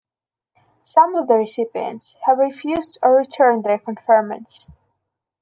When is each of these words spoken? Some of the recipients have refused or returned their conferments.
Some 0.81 1.13
of 1.13 1.27
the 1.27 1.35
recipients 1.35 2.15
have 2.23 2.39
refused 2.39 2.97
or 3.03 3.15
returned 3.17 3.63
their 3.63 3.77
conferments. 3.77 4.65